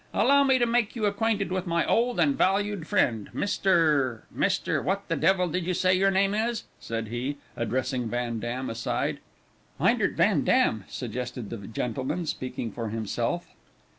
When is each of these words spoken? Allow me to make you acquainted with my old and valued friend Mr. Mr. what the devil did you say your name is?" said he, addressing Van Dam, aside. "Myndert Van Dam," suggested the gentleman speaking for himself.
Allow 0.15 0.43
me 0.45 0.57
to 0.57 0.65
make 0.65 0.95
you 0.95 1.05
acquainted 1.05 1.51
with 1.51 1.67
my 1.67 1.85
old 1.85 2.19
and 2.19 2.35
valued 2.35 2.87
friend 2.87 3.29
Mr. 3.35 4.21
Mr. 4.35 4.83
what 4.83 5.07
the 5.09 5.15
devil 5.15 5.47
did 5.47 5.63
you 5.63 5.75
say 5.75 5.93
your 5.93 6.09
name 6.09 6.33
is?" 6.33 6.63
said 6.79 7.09
he, 7.09 7.37
addressing 7.55 8.09
Van 8.09 8.39
Dam, 8.39 8.67
aside. 8.67 9.19
"Myndert 9.79 10.15
Van 10.15 10.43
Dam," 10.43 10.85
suggested 10.89 11.51
the 11.51 11.67
gentleman 11.67 12.25
speaking 12.25 12.71
for 12.71 12.89
himself. 12.89 13.49